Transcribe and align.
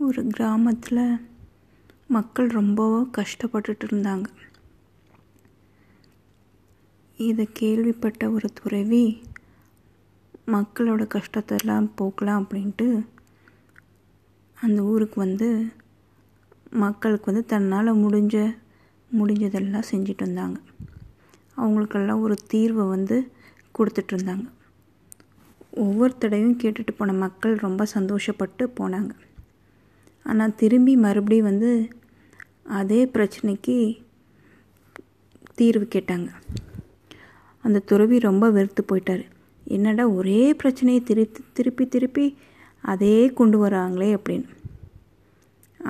ஒரு 0.00 0.26
கிராமத்தில் 0.26 1.20
மக்கள் 2.06 2.48
ரொம்ப 2.48 2.80
கஷ்டப்பட்டுட்டு 3.18 3.84
இருந்தாங்க 3.86 4.26
இதை 7.18 7.48
கேள்விப்பட்ட 7.52 8.30
ஒரு 8.30 8.48
துறவி 8.52 9.22
மக்களோட 10.46 11.04
கஷ்டத்தெல்லாம் 11.16 11.86
போக்கலாம் 12.00 12.42
அப்படின்ட்டு 12.42 12.88
அந்த 14.58 14.82
ஊருக்கு 14.82 15.20
வந்து 15.20 15.72
மக்களுக்கு 16.70 17.30
வந்து 17.32 17.46
தன்னால் 17.46 18.00
முடிஞ்ச 18.04 18.36
முடிஞ்சதெல்லாம் 19.10 19.90
செஞ்சுட்டு 19.90 20.18
வந்தாங்க 20.18 20.58
அவங்களுக்கெல்லாம் 21.54 22.20
ஒரு 22.20 22.36
தீர்வை 22.54 22.88
வந்து 22.88 23.32
கொடுத்துட்டு 23.78 24.14
இருந்தாங்க 24.14 24.46
ஒவ்வொரு 25.70 26.18
தடவையும் 26.18 26.58
கேட்டுட்டு 26.58 26.92
போன 26.96 27.12
மக்கள் 27.12 27.56
ரொம்ப 27.56 27.86
சந்தோஷப்பட்டு 27.94 28.66
போனாங்க. 28.80 29.12
ஆனால் 30.30 30.56
திரும்பி 30.60 30.94
மறுபடியும் 31.04 31.48
வந்து 31.50 31.70
அதே 32.78 33.00
பிரச்சனைக்கு 33.14 33.76
தீர்வு 35.58 35.86
கேட்டாங்க. 35.94 36.28
அந்த 37.64 37.78
துறவி 37.90 38.16
ரொம்ப 38.28 38.44
வெறுத்து 38.56 38.82
போயிட்டார். 38.82 39.24
என்னடா 39.76 40.04
ஒரே 40.18 40.42
பிரச்சனையை 40.60 41.00
திருப்பி 41.02 41.42
திருப்பி 41.52 41.84
திருப்பி 41.94 42.26
அதே 42.92 43.16
கொண்டு 43.38 43.56
வராங்களே 43.64 44.10
அப்படின்னு. 44.16 44.48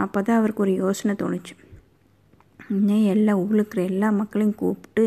அப்போ 0.03 0.19
தான் 0.23 0.39
அவருக்கு 0.39 0.65
ஒரு 0.65 0.75
யோசனை 0.83 1.15
தோணுச்சு. 1.19 1.55
இன்னும் 2.77 3.05
எல்லா 3.15 3.33
ஊரில் 3.43 3.61
இருக்கிற 3.61 3.83
எல்லா 3.93 4.09
மக்களையும் 4.21 4.59
கூப்பிட்டு 4.63 5.05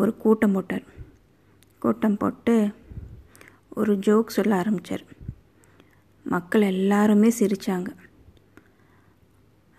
ஒரு 0.00 0.12
கூட்டம் 0.16 0.54
போட்டார். 0.56 0.84
கூட்டம் 1.82 2.20
போட்டு 2.22 2.54
ஒரு 3.78 3.92
ஜோக் 4.06 4.36
சொல்ல 4.36 4.52
ஆரம்பித்தார் 4.56 5.04
மக்கள் 6.32 6.64
எல்லாருமே 6.74 7.28
சிரித்தாங்க 7.38 7.90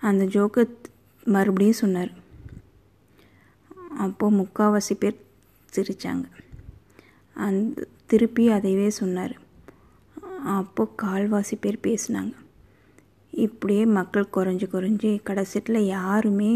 அந்த 0.02 0.24
ஜோக்கு 0.34 0.62
மறுபடியும் 1.34 1.82
சொன்னார். 1.82 2.12
அப்போது 4.04 4.38
முக்கால்வாசி 4.40 4.96
பேர் 5.02 5.18
சிரித்தாங்க 5.76 6.26
அந்த 7.46 7.88
திருப்பி 8.12 8.44
அதைவே 8.58 8.88
சொன்னார். 9.02 9.34
அப்போ 10.56 10.84
கால்வாசி 11.04 11.56
பேர் 11.64 11.86
பேசினாங்க. 11.88 12.34
இப்படியே 13.46 13.84
மக்கள் 13.98 14.34
குறைஞ்சி 14.36 14.68
குறைஞ்சி 14.76 15.12
கடைசியில் 15.28 15.90
யாருமே 15.96 16.52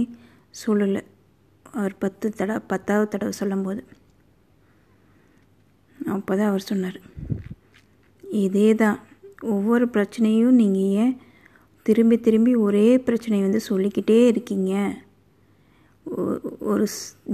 சொல்லலை. 0.63 1.03
அவர் 1.77 1.93
பத்து 2.03 2.25
தடவை 2.39 2.61
பத்தாவது 2.71 3.11
தடவை 3.13 3.33
சொல்லும்போது. 3.41 3.81
அப்போ 6.15 6.31
தான் 6.37 6.49
அவர் 6.51 6.69
சொன்னார். 6.71 6.99
இதே 8.43 8.69
தான் 8.81 8.97
ஒவ்வொரு 9.53 9.85
பிரச்சனையும் 9.85 10.57
நீங்கள் 10.61 10.89
ஏன் 11.03 11.13
திரும்பி 11.85 12.17
திரும்பி 12.19 12.51
ஒரே 12.65 12.87
பிரச்சனையை 12.99 13.43
வந்து 13.47 13.61
சொல்லிக்கிட்டே 13.69 14.27
இருக்கீங்க? 14.27 14.73
ஒரு 16.71 16.85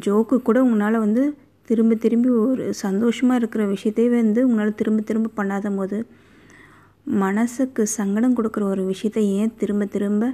ஜோக்கு 0.06 0.38
கூட 0.42 0.58
உங்களால் 0.64 1.04
வந்து 1.06 1.24
திரும்ப 1.70 1.96
திரும்பி 1.96 2.30
ஒரு 2.30 2.66
சந்தோஷமாக 2.84 3.40
இருக்கிற 3.42 3.64
விஷயத்தையே 3.66 4.10
வந்து 4.10 4.42
உங்களால் 4.48 4.76
திரும்ப 4.76 5.02
திரும்ப 5.02 5.44
பண்ணாத 5.44 5.76
போது 5.76 5.98
மனசுக்கு 7.24 7.84
சங்கடம் 7.98 8.38
கொடுக்குற 8.38 8.64
ஒரு 8.74 8.84
விஷயத்தை 8.86 9.24
ஏன் 9.34 9.54
திரும்ப 9.58 9.86
திரும்ப 9.86 10.34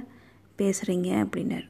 பேசுகிறீங்க 0.58 1.08
அப்படின்னாரு. 1.24 1.66